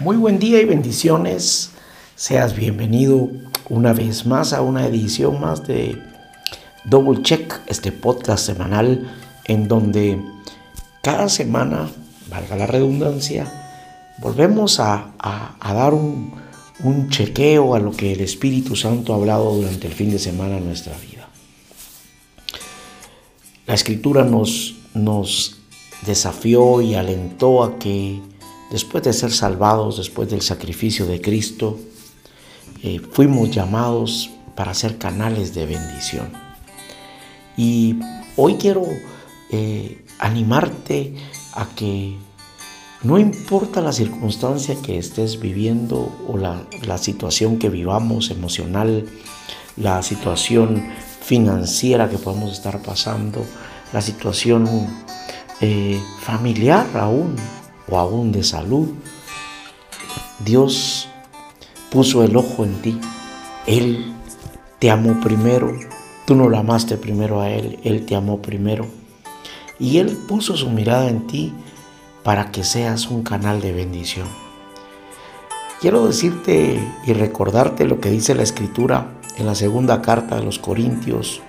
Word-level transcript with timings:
Muy 0.00 0.16
buen 0.16 0.38
día 0.38 0.60
y 0.60 0.64
bendiciones. 0.64 1.72
Seas 2.14 2.54
bienvenido 2.54 3.30
una 3.68 3.92
vez 3.92 4.26
más 4.26 4.52
a 4.52 4.62
una 4.62 4.86
edición 4.86 5.40
más 5.40 5.66
de 5.66 6.00
Double 6.84 7.20
Check, 7.24 7.62
este 7.66 7.90
podcast 7.90 8.46
semanal 8.46 9.12
en 9.46 9.66
donde 9.66 10.22
cada 11.02 11.28
semana, 11.28 11.90
valga 12.30 12.54
la 12.54 12.68
redundancia, 12.68 13.52
volvemos 14.20 14.78
a, 14.78 15.14
dar 15.60 15.92
un, 15.94 16.38
chequeo 17.08 17.74
a 17.74 17.80
lo 17.80 17.90
que 17.90 18.12
el 18.12 18.20
Espíritu 18.20 18.76
Santo 18.76 19.12
ha 19.12 19.16
hablado 19.16 19.52
durante 19.52 19.88
el 19.88 19.94
fin 19.94 20.12
de 20.12 20.20
semana 20.20 20.58
en 20.58 20.66
nuestra 20.66 20.96
vida. 20.98 21.28
La 23.66 23.74
escritura 23.74 24.22
nos, 24.22 24.76
nos 24.94 25.58
desafió 26.06 26.82
y 26.82 26.94
alentó 26.94 27.64
a 27.64 27.80
que 27.80 28.20
Después 28.70 29.02
de 29.04 29.12
ser 29.12 29.32
salvados, 29.32 29.96
después 29.96 30.28
del 30.28 30.42
sacrificio 30.42 31.06
de 31.06 31.20
Cristo, 31.20 31.78
eh, 32.82 33.00
fuimos 33.12 33.50
llamados 33.50 34.30
para 34.54 34.74
ser 34.74 34.98
canales 34.98 35.54
de 35.54 35.66
bendición. 35.66 36.32
Y 37.56 37.98
hoy 38.36 38.54
quiero 38.54 38.84
eh, 39.50 40.04
animarte 40.18 41.14
a 41.54 41.66
que 41.74 42.16
no 43.02 43.18
importa 43.18 43.80
la 43.80 43.92
circunstancia 43.92 44.76
que 44.82 44.98
estés 44.98 45.40
viviendo 45.40 46.12
o 46.28 46.36
la, 46.36 46.98
situación 46.98 47.58
que 47.58 47.68
vivamos 47.68 48.30
emocional, 48.30 49.06
la 49.76 50.02
situación 50.02 50.84
financiera 51.22 52.10
que 52.10 52.18
podemos 52.18 52.52
estar 52.52 52.82
pasando, 52.82 53.44
la 53.92 54.02
situación 54.02 54.68
eh, 55.60 56.00
familiar 56.20 56.86
aún, 56.94 57.36
o 57.90 57.98
aún 57.98 58.32
de 58.32 58.42
salud, 58.42 58.88
Dios 60.44 61.08
puso 61.90 62.22
el 62.22 62.36
ojo 62.36 62.64
en 62.64 62.74
ti. 62.82 63.00
Él 63.66 64.14
te 64.78 64.90
amó 64.90 65.20
primero. 65.20 65.72
Tú 66.26 66.34
no 66.34 66.48
lo 66.48 66.58
amaste 66.58 66.96
primero 66.96 67.40
a 67.40 67.50
Él, 67.50 67.78
Él 67.84 68.04
te 68.06 68.14
amó 68.14 68.40
primero. 68.42 68.86
Y 69.78 69.98
Él 69.98 70.16
puso 70.28 70.56
su 70.56 70.70
mirada 70.70 71.08
en 71.08 71.26
ti 71.26 71.52
para 72.22 72.50
que 72.50 72.64
seas 72.64 73.06
un 73.06 73.22
canal 73.22 73.60
de 73.60 73.72
bendición. 73.72 74.28
Quiero 75.80 76.06
decirte 76.06 76.80
y 77.06 77.12
recordarte 77.12 77.86
lo 77.86 78.00
que 78.00 78.10
dice 78.10 78.34
la 78.34 78.42
Escritura 78.42 79.12
en 79.36 79.46
la 79.46 79.54
segunda 79.54 80.02
carta 80.02 80.34
de 80.36 80.42
los 80.42 80.58
Corintios, 80.58 81.40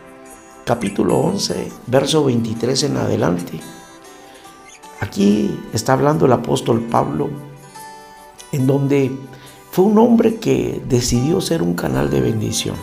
capítulo 0.65 1.17
11, 1.17 1.71
verso 1.87 2.23
23 2.23 2.83
en 2.83 2.97
adelante. 2.97 3.59
Aquí 5.01 5.57
está 5.73 5.93
hablando 5.93 6.25
el 6.25 6.33
apóstol 6.33 6.81
Pablo, 6.81 7.29
en 8.51 8.67
donde 8.67 9.17
fue 9.71 9.85
un 9.85 9.97
hombre 9.97 10.35
que 10.35 10.81
decidió 10.87 11.39
ser 11.39 11.61
un 11.61 11.73
canal 11.73 12.09
de 12.09 12.19
bendición. 12.19 12.75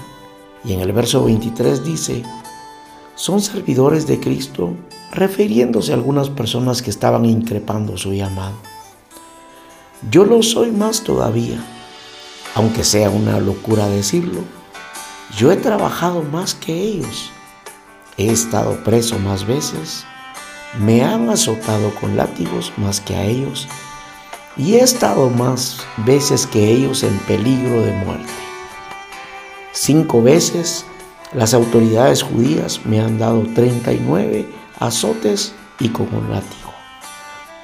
Y 0.64 0.72
en 0.72 0.80
el 0.80 0.92
verso 0.92 1.24
23 1.24 1.84
dice, 1.84 2.22
son 3.16 3.40
servidores 3.42 4.06
de 4.06 4.18
Cristo, 4.18 4.74
refiriéndose 5.12 5.92
a 5.92 5.94
algunas 5.94 6.30
personas 6.30 6.80
que 6.80 6.90
estaban 6.90 7.24
increpando 7.26 7.96
su 7.98 8.12
llamado. 8.14 8.56
Yo 10.10 10.24
lo 10.24 10.42
soy 10.42 10.70
más 10.70 11.02
todavía, 11.02 11.62
aunque 12.54 12.82
sea 12.82 13.10
una 13.10 13.40
locura 13.40 13.88
decirlo. 13.88 14.40
Yo 15.36 15.52
he 15.52 15.56
trabajado 15.56 16.22
más 16.22 16.54
que 16.54 16.72
ellos. 16.72 17.30
He 18.16 18.30
estado 18.30 18.82
preso 18.84 19.18
más 19.18 19.46
veces 19.46 20.06
me 20.78 21.04
han 21.04 21.30
azotado 21.30 21.94
con 21.94 22.16
látigos 22.16 22.72
más 22.76 23.00
que 23.00 23.16
a 23.16 23.24
ellos 23.24 23.68
y 24.56 24.74
he 24.74 24.80
estado 24.80 25.30
más 25.30 25.78
veces 25.98 26.46
que 26.46 26.70
ellos 26.70 27.02
en 27.02 27.16
peligro 27.20 27.82
de 27.82 27.92
muerte. 27.92 28.32
Cinco 29.72 30.22
veces 30.22 30.86
las 31.32 31.54
autoridades 31.54 32.22
judías 32.22 32.80
me 32.84 33.00
han 33.00 33.18
dado 33.18 33.42
39 33.54 34.48
azotes 34.78 35.54
y 35.78 35.90
con 35.90 36.12
un 36.14 36.30
látigo. 36.30 36.72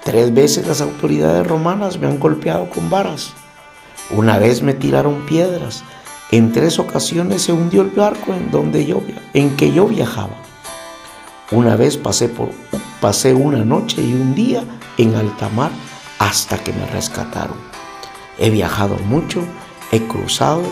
Tres 0.04 0.34
veces 0.34 0.66
las 0.66 0.80
autoridades 0.80 1.46
romanas 1.46 1.98
me 1.98 2.06
han 2.06 2.18
golpeado 2.18 2.68
con 2.68 2.90
varas. 2.90 3.32
Una 4.10 4.38
vez 4.38 4.62
me 4.62 4.74
tiraron 4.74 5.24
piedras. 5.26 5.84
En 6.30 6.52
tres 6.52 6.78
ocasiones 6.78 7.42
se 7.42 7.52
hundió 7.52 7.82
el 7.82 7.90
barco 7.90 8.34
en 8.34 8.50
donde 8.50 8.84
yo 8.84 9.02
en 9.32 9.56
que 9.56 9.72
yo 9.72 9.86
viajaba. 9.86 10.36
Una 11.50 11.76
vez 11.76 11.96
pasé 11.96 12.28
por 12.28 12.50
Pasé 13.02 13.34
una 13.34 13.64
noche 13.64 14.00
y 14.00 14.14
un 14.14 14.32
día 14.32 14.62
en 14.96 15.16
alta 15.16 15.48
mar 15.48 15.72
hasta 16.20 16.56
que 16.56 16.72
me 16.72 16.86
rescataron. 16.86 17.56
He 18.38 18.48
viajado 18.48 18.94
mucho, 19.08 19.42
he 19.90 20.06
cruzado, 20.06 20.62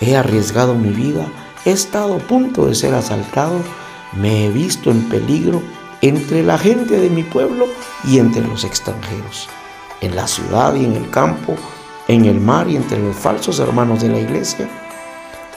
he 0.00 0.16
arriesgado 0.16 0.74
mi 0.74 0.90
vida, 0.90 1.28
he 1.64 1.70
estado 1.70 2.16
a 2.16 2.18
punto 2.18 2.66
de 2.66 2.74
ser 2.74 2.92
asaltado, 2.92 3.60
me 4.14 4.46
he 4.46 4.50
visto 4.50 4.90
en 4.90 5.08
peligro 5.08 5.62
entre 6.00 6.42
la 6.42 6.58
gente 6.58 6.98
de 6.98 7.08
mi 7.08 7.22
pueblo 7.22 7.68
y 8.02 8.18
entre 8.18 8.42
los 8.42 8.64
extranjeros, 8.64 9.48
en 10.00 10.16
la 10.16 10.26
ciudad 10.26 10.74
y 10.74 10.84
en 10.84 10.96
el 10.96 11.08
campo, 11.10 11.54
en 12.08 12.24
el 12.24 12.40
mar 12.40 12.68
y 12.68 12.74
entre 12.74 12.98
los 12.98 13.14
falsos 13.14 13.60
hermanos 13.60 14.02
de 14.02 14.08
la 14.08 14.18
iglesia. 14.18 14.68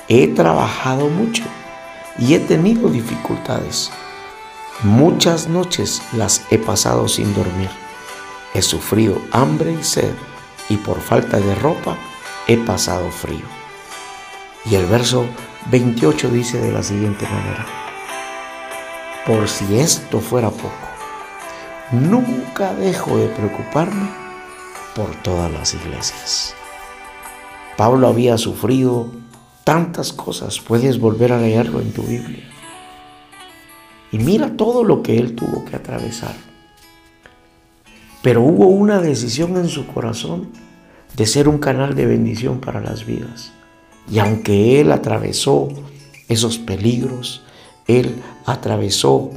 He 0.08 0.28
trabajado 0.28 1.10
mucho 1.10 1.42
y 2.20 2.36
he 2.36 2.40
tenido 2.40 2.88
dificultades 2.88 3.90
Muchas 4.84 5.50
noches 5.50 6.02
las 6.14 6.46
he 6.52 6.58
pasado 6.58 7.10
sin 7.10 7.34
dormir. 7.34 7.70
He 8.54 8.62
sufrido 8.62 9.22
hambre 9.34 9.74
y 9.74 9.84
sed 9.84 10.14
y 10.70 10.78
por 10.78 11.02
falta 11.02 11.38
de 11.38 11.54
ropa 11.56 11.98
he 12.48 12.56
pasado 12.56 13.12
frío. 13.12 13.46
Y 14.64 14.76
el 14.76 14.86
verso 14.86 15.26
28 15.70 16.30
dice 16.30 16.62
de 16.62 16.72
la 16.72 16.82
siguiente 16.82 17.26
manera, 17.26 17.66
por 19.28 19.50
si 19.50 19.78
esto 19.78 20.22
fuera 20.22 20.50
poco, 20.50 20.72
nunca 21.92 22.74
dejo 22.74 23.18
de 23.18 23.28
preocuparme 23.28 24.10
por 24.96 25.14
todas 25.24 25.52
las 25.52 25.74
iglesias. 25.74 26.56
Pablo 27.76 28.08
había 28.08 28.38
sufrido 28.38 29.08
tantas 29.66 30.14
cosas, 30.14 30.62
puedes 30.62 31.02
volver 31.02 31.34
a 31.34 31.40
leerlo 31.40 31.82
en 31.82 31.92
tu 31.92 32.04
Biblia. 32.04 32.59
Y 34.12 34.18
mira 34.18 34.56
todo 34.58 34.84
lo 34.84 35.04
que 35.04 35.18
él 35.18 35.36
tuvo 35.36 35.66
que 35.66 35.76
atravesar. 35.76 36.36
Pero 38.22 38.42
hubo 38.42 38.68
una 38.68 39.00
decisión 39.00 39.56
en 39.58 39.70
su 39.70 39.88
corazón 39.88 40.50
de 41.16 41.26
ser 41.26 41.48
un 41.48 41.60
canal 41.60 41.96
de 41.96 42.06
bendición 42.06 42.60
para 42.60 42.82
las 42.82 43.06
vidas. 43.06 43.52
Y 44.12 44.20
aunque 44.20 44.82
él 44.82 44.92
atravesó 44.92 45.70
esos 46.28 46.58
peligros, 46.58 47.44
él 47.88 48.22
atravesó 48.46 49.32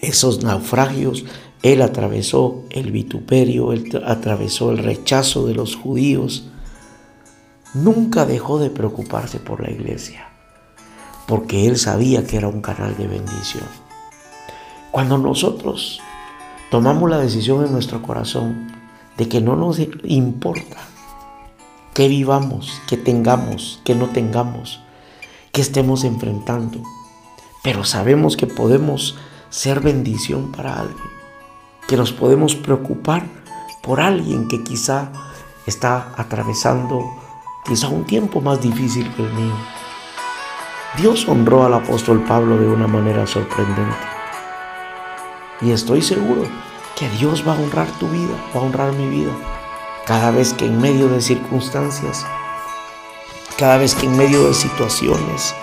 esos 0.00 0.42
naufragios, 0.42 1.24
él 1.62 1.82
atravesó 1.82 2.64
el 2.70 2.90
vituperio, 2.90 3.72
él 3.72 4.02
atravesó 4.06 4.70
el 4.70 4.78
rechazo 4.78 5.46
de 5.46 5.54
los 5.54 5.76
judíos, 5.76 6.48
nunca 7.74 8.24
dejó 8.24 8.58
de 8.58 8.70
preocuparse 8.70 9.38
por 9.38 9.62
la 9.62 9.70
iglesia 9.70 10.27
porque 11.28 11.68
él 11.68 11.76
sabía 11.76 12.26
que 12.26 12.38
era 12.38 12.48
un 12.48 12.62
canal 12.62 12.96
de 12.96 13.06
bendición. 13.06 13.64
Cuando 14.90 15.18
nosotros 15.18 16.00
tomamos 16.70 17.08
la 17.08 17.18
decisión 17.18 17.64
en 17.66 17.72
nuestro 17.72 18.02
corazón 18.02 18.72
de 19.18 19.28
que 19.28 19.42
no 19.42 19.54
nos 19.54 19.78
importa 20.04 20.78
que 21.92 22.08
vivamos, 22.08 22.80
que 22.88 22.96
tengamos, 22.96 23.80
que 23.84 23.94
no 23.94 24.08
tengamos, 24.08 24.80
que 25.52 25.60
estemos 25.60 26.04
enfrentando, 26.04 26.82
pero 27.62 27.84
sabemos 27.84 28.36
que 28.36 28.46
podemos 28.46 29.16
ser 29.50 29.80
bendición 29.80 30.50
para 30.50 30.80
alguien, 30.80 31.10
que 31.86 31.98
nos 31.98 32.12
podemos 32.12 32.54
preocupar 32.54 33.26
por 33.82 34.00
alguien 34.00 34.48
que 34.48 34.64
quizá 34.64 35.12
está 35.66 36.14
atravesando 36.16 37.04
quizá 37.66 37.88
un 37.88 38.04
tiempo 38.04 38.40
más 38.40 38.62
difícil 38.62 39.12
que 39.14 39.22
el 39.22 39.32
mío 39.34 39.77
Dios 40.96 41.28
honró 41.28 41.64
al 41.64 41.74
apóstol 41.74 42.24
Pablo 42.24 42.56
de 42.56 42.66
una 42.66 42.86
manera 42.86 43.26
sorprendente. 43.26 43.96
Y 45.60 45.70
estoy 45.70 46.02
seguro 46.02 46.42
que 46.96 47.08
Dios 47.10 47.46
va 47.46 47.52
a 47.52 47.60
honrar 47.60 47.86
tu 47.98 48.08
vida, 48.08 48.34
va 48.54 48.60
a 48.60 48.64
honrar 48.64 48.92
mi 48.92 49.08
vida. 49.08 49.32
Cada 50.06 50.30
vez 50.30 50.54
que 50.54 50.64
en 50.66 50.80
medio 50.80 51.08
de 51.08 51.20
circunstancias, 51.20 52.26
cada 53.58 53.76
vez 53.76 53.94
que 53.94 54.06
en 54.06 54.16
medio 54.16 54.48
de 54.48 54.54
situaciones, 54.54 55.54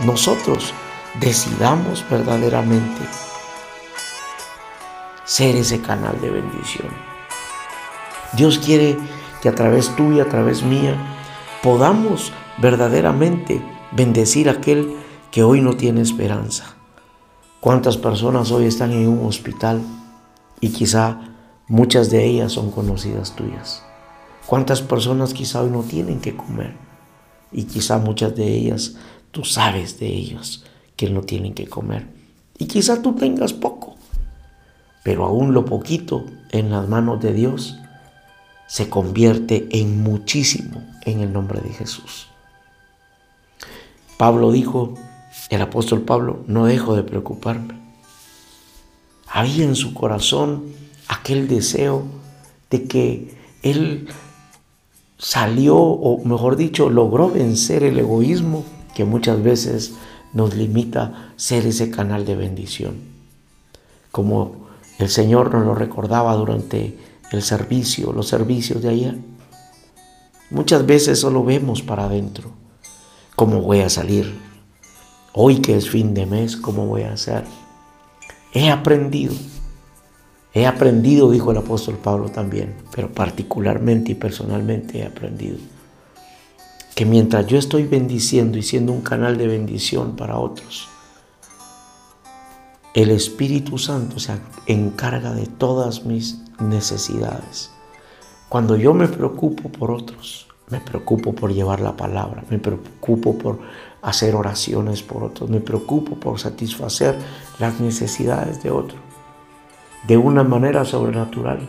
nosotros 0.00 0.74
decidamos 1.18 2.04
verdaderamente 2.08 3.02
ser 5.24 5.56
ese 5.56 5.80
canal 5.80 6.20
de 6.20 6.30
bendición. 6.30 6.88
Dios 8.34 8.58
quiere 8.58 8.98
que 9.40 9.48
a 9.48 9.54
través 9.54 9.96
tuya, 9.96 10.24
a 10.24 10.28
través 10.28 10.62
mía, 10.62 10.94
podamos 11.62 12.32
verdaderamente 12.58 13.77
bendecir 13.92 14.48
a 14.48 14.52
aquel 14.52 14.94
que 15.30 15.42
hoy 15.42 15.60
no 15.60 15.76
tiene 15.76 16.00
esperanza. 16.00 16.76
¿Cuántas 17.60 17.96
personas 17.96 18.50
hoy 18.50 18.66
están 18.66 18.92
en 18.92 19.08
un 19.08 19.26
hospital 19.26 19.82
y 20.60 20.70
quizá 20.70 21.20
muchas 21.66 22.10
de 22.10 22.24
ellas 22.24 22.52
son 22.52 22.70
conocidas 22.70 23.34
tuyas? 23.34 23.82
¿Cuántas 24.46 24.80
personas 24.80 25.34
quizá 25.34 25.62
hoy 25.62 25.70
no 25.70 25.82
tienen 25.82 26.20
que 26.20 26.36
comer? 26.36 26.74
Y 27.52 27.64
quizá 27.64 27.98
muchas 27.98 28.34
de 28.36 28.46
ellas, 28.46 28.96
tú 29.30 29.44
sabes 29.44 29.98
de 29.98 30.06
ellos 30.06 30.64
que 30.96 31.10
no 31.10 31.22
tienen 31.22 31.54
que 31.54 31.66
comer. 31.66 32.06
Y 32.58 32.66
quizá 32.66 33.02
tú 33.02 33.14
tengas 33.14 33.52
poco, 33.52 33.96
pero 35.04 35.24
aún 35.24 35.52
lo 35.52 35.64
poquito 35.64 36.24
en 36.50 36.70
las 36.70 36.88
manos 36.88 37.20
de 37.20 37.32
Dios 37.32 37.76
se 38.66 38.88
convierte 38.88 39.68
en 39.70 40.02
muchísimo 40.02 40.82
en 41.06 41.20
el 41.20 41.32
nombre 41.32 41.60
de 41.60 41.70
Jesús. 41.70 42.28
Pablo 44.18 44.50
dijo, 44.50 44.94
el 45.48 45.62
apóstol 45.62 46.02
Pablo, 46.02 46.40
no 46.48 46.66
dejo 46.66 46.96
de 46.96 47.04
preocuparme. 47.04 47.78
Había 49.28 49.64
en 49.64 49.76
su 49.76 49.94
corazón 49.94 50.64
aquel 51.06 51.46
deseo 51.46 52.02
de 52.68 52.88
que 52.88 53.38
él 53.62 54.08
salió, 55.18 55.76
o 55.76 56.24
mejor 56.24 56.56
dicho, 56.56 56.90
logró 56.90 57.30
vencer 57.30 57.84
el 57.84 57.96
egoísmo 57.96 58.64
que 58.94 59.04
muchas 59.04 59.40
veces 59.40 59.94
nos 60.32 60.54
limita 60.54 61.32
ser 61.36 61.64
ese 61.66 61.88
canal 61.88 62.26
de 62.26 62.34
bendición. 62.34 62.96
Como 64.10 64.66
el 64.98 65.08
Señor 65.10 65.54
nos 65.54 65.64
lo 65.64 65.76
recordaba 65.76 66.34
durante 66.34 66.98
el 67.30 67.42
servicio, 67.42 68.12
los 68.12 68.26
servicios 68.26 68.82
de 68.82 68.88
ayer. 68.88 69.18
Muchas 70.50 70.84
veces 70.84 71.20
solo 71.20 71.44
vemos 71.44 71.82
para 71.82 72.06
adentro. 72.06 72.57
¿Cómo 73.38 73.60
voy 73.60 73.82
a 73.82 73.88
salir? 73.88 74.36
Hoy 75.32 75.60
que 75.60 75.76
es 75.76 75.88
fin 75.88 76.12
de 76.12 76.26
mes, 76.26 76.56
¿cómo 76.56 76.86
voy 76.86 77.02
a 77.02 77.12
hacer? 77.12 77.44
He 78.52 78.68
aprendido 78.68 79.32
He 80.52 80.66
aprendido, 80.66 81.30
dijo 81.30 81.52
el 81.52 81.58
apóstol 81.58 81.98
Pablo 81.98 82.30
también, 82.30 82.74
pero 82.92 83.12
particularmente 83.12 84.10
y 84.10 84.14
personalmente 84.16 84.98
he 84.98 85.06
aprendido, 85.06 85.56
que 86.96 87.04
mientras 87.04 87.46
yo 87.46 87.58
estoy 87.58 87.84
bendiciendo 87.84 88.58
y 88.58 88.64
siendo 88.64 88.90
un 88.90 89.02
canal 89.02 89.38
de 89.38 89.46
bendición 89.46 90.16
para 90.16 90.36
otros, 90.36 90.88
el 92.92 93.12
Espíritu 93.12 93.78
Santo 93.78 94.18
se 94.18 94.32
encarga 94.66 95.32
de 95.32 95.46
todas 95.46 96.04
mis 96.04 96.40
necesidades. 96.58 97.70
Cuando 98.48 98.76
yo 98.76 98.94
me 98.94 99.06
preocupo 99.06 99.68
por 99.68 99.92
otros, 99.92 100.47
me 100.70 100.80
preocupo 100.80 101.34
por 101.34 101.52
llevar 101.52 101.80
la 101.80 101.96
palabra, 101.96 102.44
me 102.50 102.58
preocupo 102.58 103.38
por 103.38 103.58
hacer 104.02 104.34
oraciones 104.34 105.02
por 105.02 105.24
otros, 105.24 105.48
me 105.48 105.60
preocupo 105.60 106.16
por 106.16 106.38
satisfacer 106.38 107.16
las 107.58 107.80
necesidades 107.80 108.62
de 108.62 108.70
otros 108.70 109.00
de 110.06 110.16
una 110.16 110.44
manera 110.44 110.84
sobrenatural. 110.84 111.68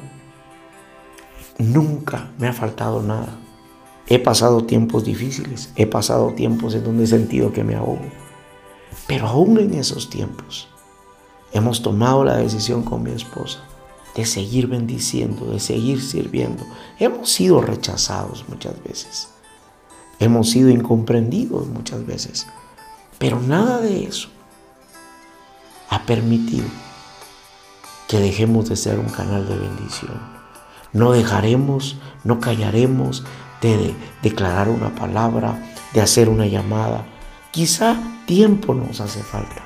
Nunca 1.58 2.30
me 2.38 2.48
ha 2.48 2.54
faltado 2.54 3.02
nada. 3.02 3.38
He 4.08 4.20
pasado 4.20 4.64
tiempos 4.64 5.04
difíciles, 5.04 5.72
he 5.76 5.86
pasado 5.86 6.34
tiempos 6.34 6.74
en 6.74 6.84
donde 6.84 7.04
he 7.04 7.08
sentido 7.08 7.52
que 7.52 7.64
me 7.64 7.76
ahogo. 7.76 8.00
Pero 9.08 9.28
aún 9.28 9.60
en 9.60 9.74
esos 9.74 10.10
tiempos 10.10 10.70
hemos 11.52 11.82
tomado 11.82 12.24
la 12.24 12.38
decisión 12.38 12.84
con 12.84 13.04
mi 13.04 13.12
esposa 13.12 13.69
de 14.16 14.26
seguir 14.26 14.68
bendiciendo, 14.68 15.46
de 15.52 15.60
seguir 15.60 16.02
sirviendo. 16.02 16.66
Hemos 17.00 17.30
sido 17.30 17.62
rechazados 17.62 18.46
muchas 18.50 18.82
veces. 18.84 19.30
Hemos 20.20 20.50
sido 20.50 20.70
incomprendidos 20.70 21.68
muchas 21.68 22.06
veces. 22.06 22.48
Pero 23.18 23.40
nada 23.40 23.80
de 23.80 24.06
eso 24.06 24.30
ha 25.90 26.04
permitido 26.04 26.68
que 28.08 28.20
dejemos 28.20 28.70
de 28.70 28.76
ser 28.76 29.00
un 29.00 29.10
canal 29.10 29.48
de 29.48 29.56
bendición. 29.56 30.20
No 30.94 31.12
dejaremos, 31.12 31.98
no 32.24 32.40
callaremos 32.40 33.24
de 33.62 33.94
declarar 34.24 34.70
una 34.70 34.96
palabra, 34.96 35.74
de 35.94 36.02
hacer 36.02 36.30
una 36.30 36.48
llamada. 36.48 37.06
Quizá 37.52 37.98
tiempo 38.26 38.74
nos 38.74 39.00
hace 39.02 39.22
falta 39.22 39.64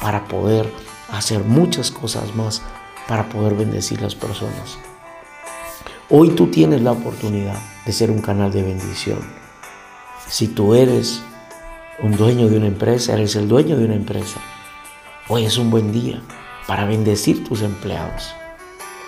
para 0.00 0.26
poder 0.26 0.70
hacer 1.12 1.44
muchas 1.44 1.90
cosas 1.90 2.34
más, 2.34 2.62
para 3.08 3.28
poder 3.28 3.54
bendecir 3.54 4.00
las 4.00 4.14
personas. 4.14 4.78
Hoy 6.08 6.30
tú 6.30 6.48
tienes 6.48 6.82
la 6.82 6.92
oportunidad 6.92 7.58
de 7.86 7.92
ser 7.92 8.10
un 8.10 8.20
canal 8.20 8.52
de 8.52 8.62
bendición. 8.62 9.20
Si 10.28 10.48
tú 10.48 10.74
eres 10.74 11.22
un 12.02 12.16
dueño 12.16 12.48
de 12.48 12.56
una 12.56 12.66
empresa, 12.66 13.12
eres 13.12 13.36
el 13.36 13.46
dueño 13.46 13.76
de 13.76 13.84
una 13.84 13.94
empresa, 13.94 14.40
hoy 15.28 15.44
es 15.44 15.58
un 15.58 15.70
buen 15.70 15.92
día 15.92 16.20
para 16.66 16.84
bendecir 16.84 17.44
tus 17.46 17.62
empleados. 17.62 18.34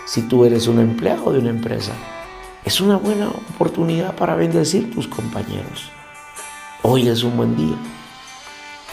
Si 0.07 0.23
tú 0.23 0.45
eres 0.45 0.67
un 0.67 0.79
empleado 0.79 1.33
de 1.33 1.39
una 1.39 1.51
empresa, 1.51 1.93
es 2.65 2.81
una 2.81 2.97
buena 2.97 3.29
oportunidad 3.29 4.15
para 4.15 4.37
bendecir 4.37 4.93
tus 4.95 5.09
compañeros. 5.09 5.91
Hoy 6.83 7.09
es 7.09 7.23
un 7.23 7.37
buen 7.37 7.57
día 7.57 7.77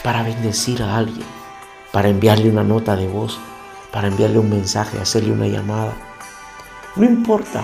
para 0.04 0.24
bendecir 0.24 0.82
a 0.82 0.98
alguien, 0.98 1.26
para 1.92 2.10
enviarle 2.10 2.50
una 2.50 2.64
nota 2.64 2.96
de 2.96 3.08
voz, 3.08 3.38
para 3.92 4.08
enviarle 4.08 4.40
un 4.40 4.50
mensaje, 4.50 5.00
hacerle 5.00 5.32
una 5.32 5.48
llamada. 5.48 5.94
No 6.96 7.06
importa, 7.06 7.64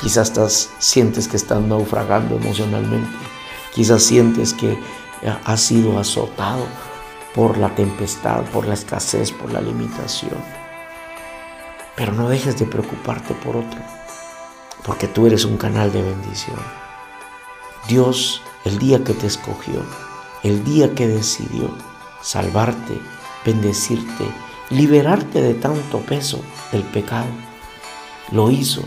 quizás 0.00 0.28
estás, 0.28 0.70
sientes 0.78 1.28
que 1.28 1.36
estás 1.36 1.60
naufragando 1.62 2.36
emocionalmente, 2.36 3.10
quizás 3.74 4.02
sientes 4.02 4.54
que 4.54 4.78
has 5.44 5.60
sido 5.60 5.98
azotado 5.98 6.66
por 7.34 7.56
la 7.58 7.74
tempestad, 7.74 8.42
por 8.44 8.66
la 8.66 8.74
escasez, 8.74 9.32
por 9.32 9.52
la 9.52 9.60
limitación. 9.60 10.36
Pero 11.96 12.12
no 12.12 12.28
dejes 12.28 12.58
de 12.58 12.66
preocuparte 12.66 13.34
por 13.34 13.56
otro, 13.56 13.80
porque 14.84 15.08
tú 15.08 15.26
eres 15.26 15.44
un 15.44 15.56
canal 15.56 15.92
de 15.92 16.02
bendición. 16.02 16.58
Dios, 17.88 18.42
el 18.64 18.78
día 18.78 19.02
que 19.04 19.14
te 19.14 19.26
escogió, 19.26 19.82
el 20.42 20.64
día 20.64 20.94
que 20.94 21.08
decidió 21.08 21.76
salvarte, 22.22 23.00
bendecirte, 23.44 24.24
liberarte 24.72 25.42
de 25.42 25.54
tanto 25.54 25.98
peso 26.00 26.40
del 26.72 26.82
pecado, 26.82 27.28
lo 28.30 28.50
hizo 28.50 28.82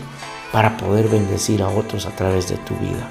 para 0.52 0.76
poder 0.76 1.08
bendecir 1.08 1.62
a 1.62 1.68
otros 1.68 2.06
a 2.06 2.10
través 2.10 2.48
de 2.48 2.56
tu 2.56 2.74
vida, 2.76 3.08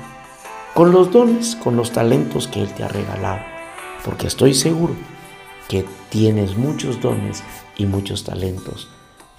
con 0.74 0.92
los 0.92 1.12
dones, 1.12 1.56
con 1.56 1.76
los 1.76 1.92
talentos 1.92 2.48
que 2.48 2.62
Él 2.62 2.74
te 2.74 2.84
ha 2.84 2.88
regalado, 2.88 3.42
porque 4.04 4.28
estoy 4.28 4.54
seguro 4.54 4.96
que 5.68 5.86
tienes 6.10 6.58
muchos 6.58 7.02
dones 7.02 7.44
y 7.78 7.86
muchos 7.86 8.24
talentos 8.24 8.90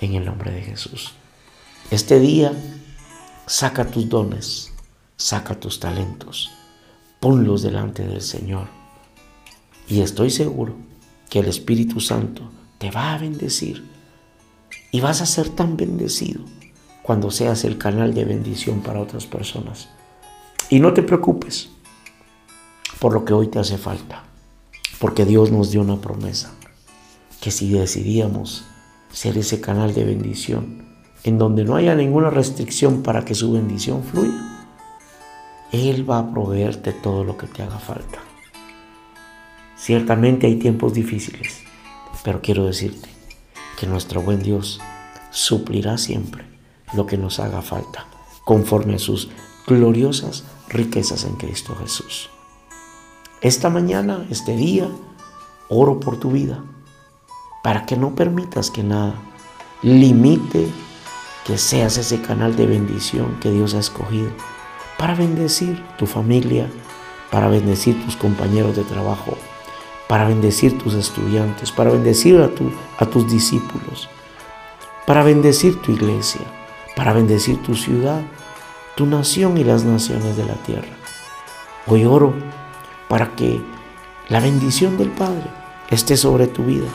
en 0.01 0.15
el 0.15 0.25
nombre 0.25 0.51
de 0.51 0.63
Jesús. 0.63 1.13
Este 1.91 2.19
día 2.19 2.53
saca 3.47 3.85
tus 3.91 4.09
dones, 4.09 4.73
saca 5.17 5.59
tus 5.61 5.79
talentos, 5.79 6.51
ponlos 7.21 7.63
delante 7.63 8.07
del 8.07 8.23
Señor. 8.23 8.69
Y 9.89 10.01
estoy 10.01 10.31
seguro 10.31 10.75
que 11.31 11.39
el 11.39 11.47
Espíritu 11.47 12.01
Santo 12.01 12.51
te 12.79 12.91
va 12.91 13.15
a 13.15 13.19
bendecir 13.19 13.85
y 14.91 15.01
vas 15.01 15.21
a 15.21 15.27
ser 15.27 15.49
tan 15.49 15.77
bendecido 15.77 16.41
cuando 17.03 17.31
seas 17.31 17.65
el 17.65 17.79
canal 17.79 18.15
de 18.15 18.25
bendición 18.25 18.81
para 18.81 19.01
otras 19.01 19.27
personas. 19.27 19.89
Y 20.69 20.81
no 20.81 20.93
te 20.93 21.03
preocupes 21.03 21.71
por 22.99 23.13
lo 23.13 23.25
que 23.25 23.33
hoy 23.33 23.49
te 23.49 23.59
hace 23.59 23.79
falta. 23.79 24.25
Porque 24.99 25.25
Dios 25.25 25.53
nos 25.53 25.71
dio 25.71 25.83
una 25.83 26.01
promesa, 26.01 26.53
que 27.41 27.51
si 27.51 27.71
decidíamos 27.71 28.65
ser 29.13 29.37
ese 29.37 29.61
canal 29.61 29.95
de 29.95 30.05
bendición, 30.05 30.87
en 31.23 31.39
donde 31.39 31.65
no 31.65 31.77
haya 31.77 31.95
ninguna 31.95 32.31
restricción 32.31 33.03
para 33.03 33.25
que 33.25 33.35
su 33.35 33.53
bendición 33.53 34.03
fluya, 34.03 34.69
Él 35.73 36.09
va 36.09 36.19
a 36.19 36.31
proveerte 36.31 36.93
todo 36.93 37.25
lo 37.25 37.37
que 37.37 37.47
te 37.47 37.63
haga 37.63 37.79
falta. 37.79 38.21
Ciertamente 39.77 40.47
hay 40.47 40.57
tiempos 40.57 40.95
difíciles, 40.95 41.66
pero 42.27 42.43
quiero 42.43 42.67
decirte 42.67 43.09
que 43.79 43.87
nuestro 43.87 44.21
buen 44.21 44.43
Dios 44.43 44.81
suplirá 45.31 45.97
siempre 45.97 46.45
lo 46.93 47.07
que 47.07 47.17
nos 47.17 47.39
haga 47.39 47.63
falta, 47.63 48.09
conforme 48.45 48.97
a 48.97 48.99
sus 48.99 49.29
gloriosas 49.65 50.43
riquezas 50.69 51.23
en 51.23 51.37
Cristo 51.37 51.77
Jesús. 51.77 52.29
Esta 53.43 53.71
mañana, 53.71 54.27
este 54.29 54.57
día, 54.57 54.91
oro 55.69 56.01
por 56.01 56.19
tu 56.19 56.33
vida 56.33 56.65
para 57.63 57.87
que 57.87 57.97
no 57.97 58.17
permitas 58.17 58.73
que 58.73 58.83
nada 58.83 59.15
limite 59.83 60.67
que 61.47 61.57
seas 61.57 61.97
ese 61.97 62.21
canal 62.23 62.57
de 62.57 62.67
bendición 62.67 63.39
que 63.39 63.53
Dios 63.53 63.75
ha 63.75 63.79
escogido 63.79 64.33
para 64.99 65.15
bendecir 65.15 65.81
tu 65.97 66.07
familia, 66.07 66.69
para 67.31 67.47
bendecir 67.47 68.05
tus 68.05 68.17
compañeros 68.17 68.75
de 68.75 68.83
trabajo, 68.83 69.39
para 70.09 70.27
bendecir 70.27 70.79
tus 70.79 70.95
estudiantes, 70.95 71.73
para 71.73 71.91
bendecir 71.91 72.41
a, 72.41 73.07
tus 73.07 73.31
discípulos, 73.31 74.09
para 75.07 75.23
bendecir 75.23 75.81
tu 75.83 75.93
iglesia, 75.93 76.43
para 76.95 77.13
bendecir 77.13 77.63
tu 77.63 77.75
ciudad, 77.75 78.23
tu 78.97 79.07
nación 79.07 79.59
y 79.59 79.65
las 79.65 79.85
naciones 79.85 80.37
de 80.37 80.45
la 80.45 80.55
tierra. 80.55 80.97
Hoy 81.87 82.05
oro 82.05 82.35
para 83.09 83.35
que 83.35 83.61
la 84.29 84.41
bendición 84.41 84.97
del 84.97 85.11
Padre 85.11 85.45
esté 85.91 86.17
sobre 86.17 86.47
tu 86.47 86.65
vida, 86.65 86.89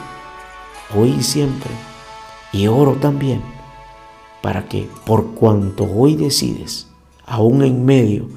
hoy 0.96 1.16
y 1.20 1.24
siempre. 1.24 1.72
Y 2.54 2.68
oro 2.68 2.94
también 2.94 3.42
para 4.42 4.68
que 4.68 4.90
por 5.06 5.34
cuanto 5.36 5.86
hoy 5.86 6.16
decides 6.16 6.88
aún 7.26 7.64
en 7.64 7.86
medio 7.86 8.28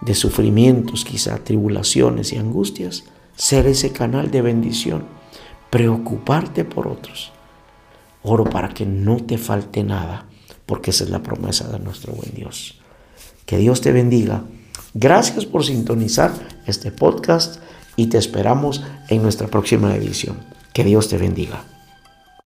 de 0.00 0.14
sufrimientos, 0.14 1.04
quizá 1.04 1.38
tribulaciones 1.44 2.32
y 2.32 2.38
angustias, 2.38 3.04
ser 3.40 3.66
ese 3.66 3.90
canal 3.90 4.30
de 4.30 4.42
bendición, 4.42 5.04
preocuparte 5.70 6.62
por 6.62 6.86
otros. 6.86 7.32
Oro 8.22 8.44
para 8.44 8.68
que 8.68 8.84
no 8.84 9.16
te 9.16 9.38
falte 9.38 9.82
nada, 9.82 10.26
porque 10.66 10.90
esa 10.90 11.04
es 11.04 11.10
la 11.10 11.22
promesa 11.22 11.66
de 11.68 11.78
nuestro 11.78 12.12
buen 12.12 12.34
Dios. 12.34 12.82
Que 13.46 13.56
Dios 13.56 13.80
te 13.80 13.92
bendiga. 13.92 14.44
Gracias 14.92 15.46
por 15.46 15.64
sintonizar 15.64 16.32
este 16.66 16.92
podcast 16.92 17.62
y 17.96 18.08
te 18.08 18.18
esperamos 18.18 18.84
en 19.08 19.22
nuestra 19.22 19.48
próxima 19.48 19.96
edición. 19.96 20.36
Que 20.74 20.84
Dios 20.84 21.08
te 21.08 21.16
bendiga. 21.16 21.64